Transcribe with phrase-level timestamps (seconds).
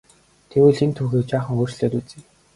[0.49, 2.19] Тэгвэл энэ түүхийг жаахан өөрчлөөд үзье.